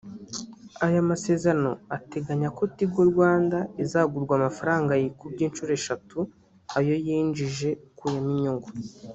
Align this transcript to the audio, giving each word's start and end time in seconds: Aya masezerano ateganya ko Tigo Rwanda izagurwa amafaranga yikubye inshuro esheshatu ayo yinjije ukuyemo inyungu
Aya 0.85 1.01
masezerano 1.09 1.71
ateganya 1.97 2.49
ko 2.57 2.63
Tigo 2.75 3.01
Rwanda 3.11 3.57
izagurwa 3.83 4.33
amafaranga 4.39 4.91
yikubye 5.01 5.43
inshuro 5.45 5.71
esheshatu 5.77 6.19
ayo 6.77 6.95
yinjije 7.05 7.69
ukuyemo 7.87 8.29
inyungu 8.35 8.69